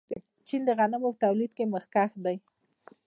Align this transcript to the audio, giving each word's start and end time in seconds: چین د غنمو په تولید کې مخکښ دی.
چین 0.47 0.61
د 0.65 0.69
غنمو 0.77 1.09
په 1.13 1.19
تولید 1.23 1.51
کې 1.57 1.69
مخکښ 1.73 2.11
دی. 2.25 2.37